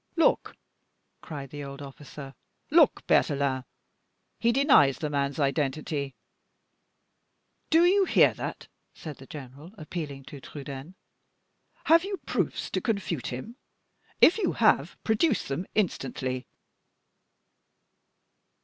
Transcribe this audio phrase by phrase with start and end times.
[0.15, 0.57] "Look!"
[1.21, 2.33] cried the old officer;
[2.71, 3.65] "look, Berthelin;
[4.39, 6.15] he denies the man's identity."
[7.69, 10.95] "Do you hear that?" said the general, appealing to Trudaine.
[11.83, 13.57] "Have you proofs to confute him?
[14.21, 16.47] If you have, produce them instantly."